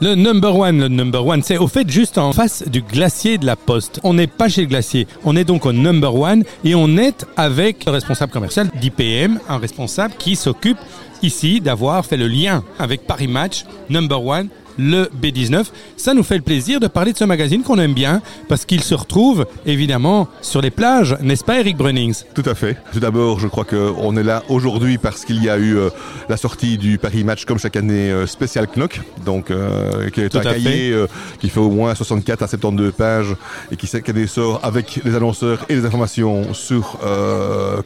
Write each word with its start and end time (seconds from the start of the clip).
Le 0.00 0.14
number 0.14 0.54
one, 0.54 0.78
le 0.78 0.86
number 0.86 1.26
one, 1.26 1.42
c'est 1.42 1.58
au 1.58 1.66
fait 1.66 1.90
juste 1.90 2.18
en 2.18 2.32
face 2.32 2.62
du 2.68 2.82
glacier 2.82 3.36
de 3.36 3.44
la 3.44 3.56
Poste. 3.56 3.98
On 4.04 4.14
n'est 4.14 4.28
pas 4.28 4.48
chez 4.48 4.60
le 4.60 4.68
glacier, 4.68 5.08
on 5.24 5.34
est 5.34 5.42
donc 5.42 5.66
au 5.66 5.72
number 5.72 6.14
one 6.14 6.44
et 6.62 6.76
on 6.76 6.96
est 6.96 7.26
avec 7.36 7.84
le 7.84 7.90
responsable 7.90 8.30
commercial 8.30 8.70
d'IPM, 8.80 9.40
un 9.48 9.58
responsable 9.58 10.14
qui 10.16 10.36
s'occupe 10.36 10.78
ici 11.22 11.60
d'avoir 11.60 12.06
fait 12.06 12.16
le 12.16 12.28
lien 12.28 12.62
avec 12.78 13.08
Paris 13.08 13.26
Match, 13.26 13.64
number 13.90 14.24
one, 14.24 14.48
le 14.78 15.10
B19. 15.20 15.66
Ça 15.96 16.14
nous 16.14 16.22
fait 16.22 16.36
le 16.36 16.42
plaisir 16.42 16.80
de 16.80 16.86
parler 16.86 17.12
de 17.12 17.18
ce 17.18 17.24
magazine 17.24 17.62
qu'on 17.62 17.78
aime 17.78 17.94
bien 17.94 18.22
parce 18.48 18.64
qu'il 18.64 18.82
se 18.82 18.94
retrouve 18.94 19.46
évidemment 19.66 20.28
sur 20.40 20.60
les 20.60 20.70
plages, 20.70 21.16
n'est-ce 21.20 21.44
pas 21.44 21.58
Eric 21.58 21.76
Brunings 21.76 22.22
Tout 22.34 22.42
à 22.46 22.54
fait. 22.54 22.76
Tout 22.92 23.00
d'abord, 23.00 23.40
je 23.40 23.48
crois 23.48 23.64
qu'on 23.64 24.16
est 24.16 24.22
là 24.22 24.42
aujourd'hui 24.48 24.98
parce 24.98 25.24
qu'il 25.24 25.42
y 25.42 25.50
a 25.50 25.58
eu 25.58 25.76
euh, 25.76 25.90
la 26.28 26.36
sortie 26.36 26.78
du 26.78 26.98
Paris 26.98 27.24
Match 27.24 27.44
comme 27.44 27.58
chaque 27.58 27.76
année 27.76 28.10
euh, 28.10 28.26
spécial 28.26 28.66
Knock, 28.76 29.00
donc 29.24 29.50
euh, 29.50 30.10
qui 30.10 30.20
est 30.20 30.28
Tout 30.28 30.38
un 30.38 30.42
cahier 30.42 30.92
euh, 30.92 31.06
qui 31.40 31.48
fait 31.48 31.60
au 31.60 31.70
moins 31.70 31.94
64 31.94 32.42
à 32.42 32.48
72 32.48 32.92
pages 32.92 33.34
et 33.72 33.76
qui 33.76 33.86
chaque 33.86 34.08
année 34.08 34.26
sort 34.26 34.60
avec 34.62 35.00
les 35.04 35.14
annonceurs 35.14 35.64
et 35.68 35.74
les 35.74 35.84
informations 35.84 36.54
sur 36.54 36.98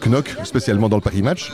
Knock, 0.07 0.37
spécialement 0.45 0.88
dans 0.88 0.97
le 0.97 1.02
Paris 1.02 1.23
Match. 1.23 1.52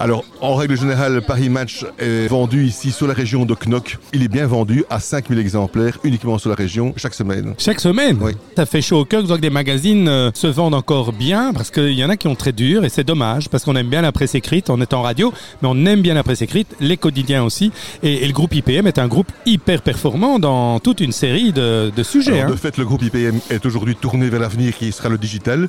Alors, 0.00 0.24
en 0.40 0.54
règle 0.54 0.76
générale, 0.76 1.22
Paris 1.22 1.48
Match 1.48 1.84
est 1.98 2.28
vendu 2.28 2.64
ici 2.64 2.92
sur 2.92 3.08
la 3.08 3.14
région 3.14 3.44
de 3.44 3.54
Knock. 3.54 3.98
Il 4.12 4.22
est 4.22 4.28
bien 4.28 4.46
vendu 4.46 4.67
à 4.90 5.00
5000 5.00 5.38
exemplaires 5.38 5.98
uniquement 6.04 6.38
sur 6.38 6.50
la 6.50 6.56
région 6.56 6.92
chaque 6.96 7.14
semaine. 7.14 7.54
Chaque 7.58 7.80
semaine? 7.80 8.18
Oui. 8.20 8.32
Ça 8.56 8.66
fait 8.66 8.82
chaud 8.82 9.00
au 9.00 9.04
cœur, 9.04 9.22
que 9.22 9.36
des 9.38 9.50
magazines 9.50 10.08
euh, 10.08 10.30
se 10.34 10.46
vendent 10.46 10.74
encore 10.74 11.12
bien 11.12 11.52
parce 11.52 11.70
qu'il 11.70 11.92
y 11.92 12.04
en 12.04 12.10
a 12.10 12.16
qui 12.16 12.28
ont 12.28 12.34
très 12.34 12.52
dur 12.52 12.84
et 12.84 12.88
c'est 12.88 13.04
dommage 13.04 13.48
parce 13.48 13.64
qu'on 13.64 13.76
aime 13.76 13.88
bien 13.88 14.02
la 14.02 14.12
presse 14.12 14.34
écrite, 14.34 14.70
on 14.70 14.80
est 14.80 14.92
en 14.92 15.02
radio, 15.02 15.32
mais 15.62 15.68
on 15.70 15.86
aime 15.86 16.02
bien 16.02 16.14
la 16.14 16.22
presse 16.22 16.42
écrite, 16.42 16.68
les 16.80 16.96
quotidiens 16.96 17.44
aussi. 17.44 17.72
Et, 18.02 18.24
et 18.24 18.26
le 18.26 18.32
groupe 18.32 18.54
IPM 18.54 18.86
est 18.86 18.98
un 18.98 19.08
groupe 19.08 19.30
hyper 19.46 19.82
performant 19.82 20.38
dans 20.38 20.80
toute 20.80 21.00
une 21.00 21.12
série 21.12 21.52
de, 21.52 21.90
de 21.94 22.02
sujets. 22.02 22.40
Alors, 22.40 22.46
hein. 22.46 22.50
de 22.50 22.56
fait, 22.56 22.76
le 22.76 22.84
groupe 22.84 23.02
IPM 23.02 23.40
est 23.50 23.64
aujourd'hui 23.66 23.96
tourné 23.96 24.28
vers 24.28 24.40
l'avenir 24.40 24.76
qui 24.76 24.92
sera 24.92 25.08
le 25.08 25.18
digital. 25.18 25.68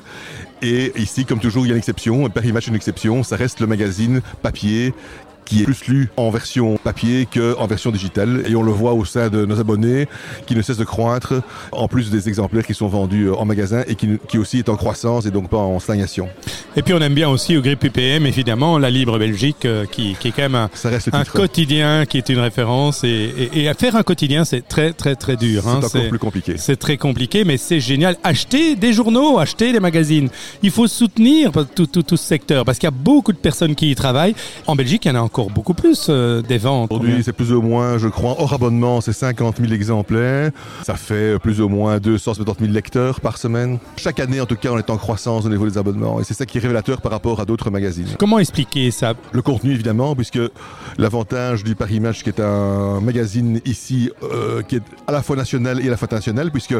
Et 0.62 0.92
ici, 1.00 1.24
comme 1.24 1.40
toujours, 1.40 1.64
il 1.64 1.68
y 1.68 1.72
a 1.72 1.74
une 1.74 1.78
exception. 1.78 2.28
Paris 2.28 2.52
Match 2.52 2.66
une 2.66 2.74
exception. 2.74 3.22
Ça 3.22 3.36
reste 3.36 3.60
le 3.60 3.66
magazine 3.66 4.20
papier 4.42 4.92
qui 5.44 5.62
est 5.62 5.64
plus 5.64 5.86
lu 5.88 6.08
en 6.16 6.30
version 6.30 6.76
papier 6.82 7.26
qu'en 7.32 7.66
version 7.66 7.90
digitale. 7.90 8.44
Et 8.48 8.54
on 8.54 8.62
le 8.62 8.72
voit 8.72 8.92
au 8.92 9.04
sein 9.04 9.28
de 9.28 9.44
nos 9.44 9.58
abonnés 9.58 10.08
qui 10.46 10.54
ne 10.54 10.62
cessent 10.62 10.78
de 10.78 10.84
croître, 10.84 11.34
en 11.72 11.88
plus 11.88 12.10
des 12.10 12.28
exemplaires 12.28 12.66
qui 12.66 12.74
sont 12.74 12.88
vendus 12.88 13.26
euh, 13.26 13.34
en 13.34 13.44
magasin 13.44 13.82
et 13.86 13.94
qui, 13.94 14.18
qui 14.28 14.38
aussi 14.38 14.58
est 14.58 14.68
en 14.68 14.76
croissance 14.76 15.26
et 15.26 15.30
donc 15.30 15.48
pas 15.50 15.58
en 15.58 15.78
stagnation. 15.80 16.28
Et 16.76 16.82
puis 16.82 16.94
on 16.94 17.00
aime 17.00 17.14
bien 17.14 17.28
aussi 17.28 17.56
au 17.56 17.62
groupe 17.62 17.84
IPM, 17.84 18.26
évidemment, 18.26 18.78
la 18.78 18.90
Libre 18.90 19.18
Belgique 19.18 19.64
euh, 19.64 19.86
qui, 19.86 20.16
qui 20.18 20.28
est 20.28 20.30
quand 20.32 20.42
même 20.42 20.54
un, 20.54 20.70
Ça 20.74 20.88
reste 20.88 21.08
le 21.08 21.14
un 21.14 21.24
quotidien 21.24 22.06
qui 22.06 22.18
est 22.18 22.28
une 22.28 22.38
référence. 22.38 23.04
Et, 23.04 23.08
et, 23.08 23.62
et 23.62 23.68
à 23.68 23.74
faire 23.74 23.96
un 23.96 24.02
quotidien, 24.02 24.44
c'est 24.44 24.66
très 24.66 24.92
très 24.92 25.16
très 25.16 25.36
dur. 25.36 25.62
C'est 25.62 25.68
hein. 25.68 25.80
encore 25.82 26.08
plus 26.08 26.18
compliqué. 26.18 26.54
C'est 26.56 26.76
très 26.76 26.96
compliqué, 26.96 27.44
mais 27.44 27.56
c'est 27.56 27.80
génial. 27.80 28.16
Achetez 28.22 28.76
des 28.76 28.92
journaux, 28.92 29.38
achetez 29.38 29.72
des 29.72 29.80
magazines. 29.80 30.28
Il 30.62 30.70
faut 30.70 30.86
soutenir 30.86 31.52
tout, 31.74 31.86
tout, 31.86 32.02
tout 32.02 32.16
ce 32.16 32.24
secteur 32.24 32.64
parce 32.64 32.78
qu'il 32.78 32.86
y 32.86 32.92
a 32.92 32.96
beaucoup 32.96 33.32
de 33.32 33.38
personnes 33.38 33.74
qui 33.74 33.90
y 33.90 33.94
travaillent. 33.94 34.34
En 34.66 34.76
Belgique, 34.76 35.04
il 35.04 35.08
y 35.08 35.10
en 35.12 35.16
a 35.16 35.20
encore 35.20 35.29
beaucoup 35.32 35.74
plus 35.74 36.06
euh, 36.08 36.42
des 36.42 36.58
ventes. 36.58 36.90
Aujourd'hui, 36.90 37.22
c'est 37.22 37.32
plus 37.32 37.52
ou 37.52 37.62
moins, 37.62 37.98
je 37.98 38.08
crois, 38.08 38.36
hors 38.38 38.52
abonnement, 38.52 39.00
c'est 39.00 39.12
50 39.12 39.56
000 39.58 39.72
exemplaires. 39.72 40.50
Ça 40.82 40.94
fait 40.94 41.38
plus 41.38 41.60
ou 41.60 41.68
moins 41.68 41.98
270 41.98 42.60
000 42.64 42.72
lecteurs 42.72 43.20
par 43.20 43.38
semaine. 43.38 43.78
Chaque 43.96 44.20
année, 44.20 44.40
en 44.40 44.46
tout 44.46 44.56
cas, 44.56 44.70
on 44.72 44.78
est 44.78 44.90
en 44.90 44.96
croissance 44.96 45.46
au 45.46 45.48
niveau 45.48 45.66
des 45.68 45.78
abonnements. 45.78 46.20
Et 46.20 46.24
c'est 46.24 46.34
ça 46.34 46.46
qui 46.46 46.58
est 46.58 46.60
révélateur 46.60 47.00
par 47.00 47.12
rapport 47.12 47.40
à 47.40 47.44
d'autres 47.44 47.70
magazines. 47.70 48.08
Comment 48.18 48.38
expliquer 48.38 48.90
ça? 48.90 49.14
Le 49.32 49.42
contenu, 49.42 49.72
évidemment, 49.72 50.14
puisque 50.14 50.40
l'avantage 50.98 51.64
du 51.64 51.74
Paris 51.74 52.00
Match, 52.00 52.22
qui 52.22 52.28
est 52.28 52.40
un 52.40 53.00
magazine 53.00 53.60
ici, 53.64 54.10
euh, 54.22 54.62
qui 54.62 54.76
est 54.76 54.82
à 55.06 55.12
la 55.12 55.22
fois 55.22 55.36
national 55.36 55.80
et 55.84 55.88
à 55.88 55.90
la 55.90 55.96
fois 55.96 56.06
international, 56.06 56.50
puisque 56.50 56.74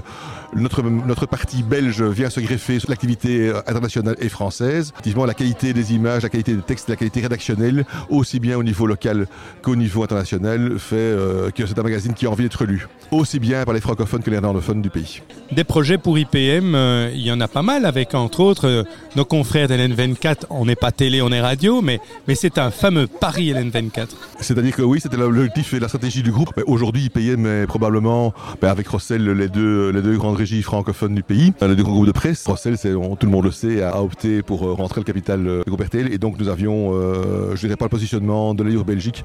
notre, 0.54 0.82
notre 0.82 1.26
partie 1.26 1.62
belge 1.62 2.02
vient 2.02 2.30
se 2.30 2.40
greffer 2.40 2.80
sur 2.80 2.90
l'activité 2.90 3.48
euh, 3.48 3.60
internationale 3.66 4.16
et 4.18 4.28
française. 4.28 4.90
Effectivement, 4.94 5.26
la 5.26 5.34
qualité 5.34 5.72
des 5.72 5.94
images, 5.94 6.22
la 6.22 6.28
qualité 6.28 6.54
des 6.54 6.62
textes, 6.62 6.88
la 6.88 6.96
qualité 6.96 7.20
rédactionnelle, 7.20 7.84
aussi 8.08 8.39
bien 8.40 8.56
au 8.58 8.62
niveau 8.64 8.86
local 8.86 9.26
qu'au 9.62 9.76
niveau 9.76 10.02
international, 10.02 10.78
fait 10.78 10.96
euh, 10.96 11.50
que 11.50 11.66
c'est 11.66 11.78
un 11.78 11.82
magazine 11.82 12.14
qui 12.14 12.26
a 12.26 12.30
envie 12.30 12.42
d'être 12.44 12.64
lu, 12.64 12.86
aussi 13.10 13.38
bien 13.38 13.64
par 13.64 13.74
les 13.74 13.80
francophones 13.80 14.22
que 14.22 14.30
les 14.30 14.36
néerlandophones 14.40 14.82
du 14.82 14.90
pays. 14.90 15.22
Des 15.52 15.64
projets 15.64 15.98
pour 15.98 16.18
IPM, 16.18 16.74
euh, 16.74 17.10
il 17.14 17.20
y 17.22 17.30
en 17.32 17.40
a 17.40 17.48
pas 17.48 17.62
mal 17.62 17.84
avec, 17.84 18.14
entre 18.14 18.40
autres, 18.40 18.66
euh, 18.68 18.82
nos 19.16 19.24
confrères 19.24 19.68
d'LN24. 19.68 20.46
On 20.50 20.64
n'est 20.66 20.76
pas 20.76 20.92
télé, 20.92 21.20
on 21.22 21.30
est 21.30 21.40
radio, 21.40 21.82
mais, 21.82 22.00
mais 22.28 22.34
c'est 22.34 22.58
un 22.58 22.70
fameux 22.70 23.06
Paris 23.06 23.52
LN24. 23.52 24.08
C'est-à-dire 24.40 24.74
que 24.76 24.82
oui, 24.82 25.00
c'était 25.00 25.16
l'objectif 25.16 25.74
et 25.74 25.80
la 25.80 25.88
stratégie 25.88 26.22
du 26.22 26.30
groupe. 26.32 26.50
Aujourd'hui, 26.66 27.04
IPM 27.06 27.46
est 27.46 27.66
probablement, 27.66 28.32
ben, 28.62 28.68
avec 28.68 28.88
Rossel, 28.88 29.24
les 29.30 29.48
deux, 29.48 29.90
les 29.90 30.02
deux 30.02 30.16
grandes 30.16 30.36
régies 30.36 30.62
francophones 30.62 31.14
du 31.14 31.22
pays, 31.22 31.52
les 31.60 31.74
deux 31.76 31.82
grands 31.82 31.92
groupes 31.92 32.06
de 32.06 32.12
presse. 32.12 32.46
Rossel, 32.46 32.76
on- 32.96 33.16
tout 33.16 33.26
le 33.26 33.32
monde 33.32 33.44
le 33.44 33.50
sait, 33.50 33.82
a 33.82 34.00
opté 34.02 34.42
pour 34.42 34.64
euh, 34.66 34.72
rentrer 34.72 35.00
le 35.00 35.04
capital 35.04 35.46
euh, 35.46 35.62
du 35.64 35.70
groupe 35.70 35.82
RTL. 35.84 36.12
Et 36.12 36.18
donc, 36.18 36.38
nous 36.38 36.48
avions, 36.48 36.92
euh, 36.94 37.54
je 37.56 37.60
dirais 37.66 37.76
pas 37.76 37.86
le 37.86 37.90
positionnement 37.90 38.29
de 38.30 38.62
la 38.62 38.70
Libre 38.70 38.84
Belgique, 38.84 39.24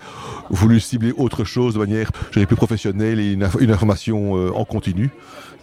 voulu 0.49 0.79
cibler 0.79 1.13
autre 1.17 1.43
chose 1.43 1.73
de 1.75 1.79
manière, 1.79 2.09
je 2.31 2.33
dirais, 2.39 2.45
plus 2.45 2.55
professionnelle 2.55 3.19
et 3.19 3.33
une, 3.33 3.43
inf- 3.43 3.59
une 3.61 3.71
information 3.71 4.37
euh, 4.37 4.51
en 4.55 4.65
continu, 4.65 5.09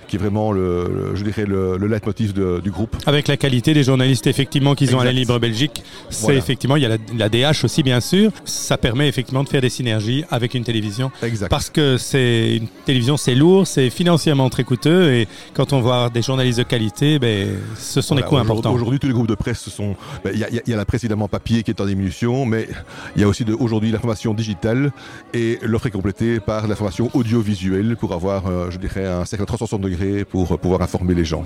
qui 0.08 0.16
est 0.16 0.18
vraiment, 0.18 0.52
le, 0.52 0.84
le- 0.88 1.16
je 1.16 1.24
dirais, 1.24 1.46
le, 1.46 1.76
le 1.78 1.86
leitmotiv 1.86 2.32
de- 2.34 2.60
du 2.62 2.70
groupe. 2.70 2.96
Avec 3.06 3.28
la 3.28 3.36
qualité 3.38 3.72
des 3.72 3.82
journalistes 3.84 4.26
effectivement 4.26 4.74
qu'ils 4.74 4.94
ont 4.94 5.00
à 5.00 5.04
la. 5.04 5.12
Libre 5.12 5.38
Belgique, 5.38 5.82
c'est 6.10 6.22
Voilà. 6.24 6.38
effectivement, 6.38 6.76
il 6.76 6.82
y 6.82 6.86
a 6.86 6.88
la, 6.88 6.96
la 7.16 7.28
DH 7.28 7.64
aussi 7.64 7.82
bien 7.82 8.00
sûr, 8.00 8.30
ça 8.44 8.76
permet 8.78 9.08
effectivement 9.08 9.44
de 9.44 9.48
faire 9.48 9.60
des 9.60 9.68
synergies 9.68 10.24
avec 10.30 10.54
une 10.54 10.64
télévision. 10.64 11.10
Exact. 11.22 11.48
Parce 11.48 11.70
que 11.70 11.96
c'est 11.98 12.56
une 12.56 12.66
télévision, 12.86 13.16
c'est 13.16 13.34
lourd, 13.34 13.66
c'est 13.66 13.88
financièrement 13.90 14.48
très 14.50 14.64
coûteux 14.64 15.12
et 15.14 15.28
quand 15.54 15.72
on 15.72 15.80
voit 15.80 16.10
des 16.10 16.22
journalistes 16.22 16.58
de 16.58 16.64
qualité, 16.64 17.18
ben, 17.18 17.48
ce 17.78 18.00
sont 18.00 18.14
des 18.16 18.22
Voilà, 18.22 18.28
coûts 18.28 18.34
aujourd'hui- 18.36 18.50
importants. 18.58 18.74
Aujourd'hui, 18.74 18.98
tous 18.98 19.06
les 19.06 19.12
groupes 19.12 19.28
de 19.28 19.34
presse 19.34 19.68
ben, 20.24 20.32
Il 20.34 20.40
y, 20.40 20.44
a- 20.44 20.48
il 20.50 20.56
y 20.56 20.60
il 20.66 20.70
y 20.70 20.74
a 20.74 20.76
la 20.76 20.84
presse 20.84 21.04
évidemment 21.04 21.28
papier 21.28 21.62
qui 21.62 21.70
est 21.70 21.80
en 21.80 21.86
diminution, 21.86 22.44
mais 22.46 22.68
il 23.16 23.22
y 23.22 23.24
a 23.24 23.28
aussi 23.32 23.44
de- 23.44 23.54
aujourd'hui 23.54 23.90
l'information 23.90 24.32
digitale 24.34 24.92
et 25.34 25.58
l'offre 25.62 25.86
est 25.88 25.90
complétée 25.90 26.38
par 26.40 26.66
l'information 26.68 27.10
audiovisuelle 27.14 27.96
pour 27.98 28.12
avoir, 28.12 28.46
euh, 28.46 28.70
je 28.70 28.78
dirais, 28.78 29.06
un 29.06 29.24
cercle 29.24 29.44
360 29.44 29.80
degrés 29.82 30.24
pour 30.24 30.52
euh, 30.52 30.56
pouvoir 30.56 30.80
informer 30.82 31.14
les 31.14 31.24
gens. 31.24 31.44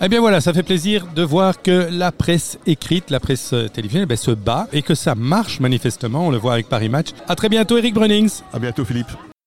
Eh 0.00 0.08
bien 0.08 0.20
voilà, 0.20 0.40
ça 0.40 0.52
fait 0.52 0.62
plaisir 0.62 1.06
de 1.14 1.22
voir 1.22 1.60
que 1.62 1.88
la 1.90 2.12
presse 2.12 2.58
écrite, 2.66 3.10
la 3.10 3.20
presse 3.20 3.52
euh, 3.52 3.68
télévisuelle, 3.68 4.06
ben, 4.06 4.16
se 4.16 4.30
bat 4.30 4.68
et 4.72 4.82
que 4.82 4.94
ça 4.94 5.14
marche 5.14 5.58
manifestement. 5.60 6.26
On 6.26 6.30
le 6.30 6.38
voit 6.38 6.52
avec 6.54 6.68
Paris 6.68 6.88
Match. 6.88 7.08
À 7.28 7.34
très 7.36 7.48
bientôt, 7.48 7.76
Eric 7.78 7.94
Brunings. 7.94 8.40
À 8.52 8.58
bientôt, 8.58 8.84
Philippe. 8.84 9.31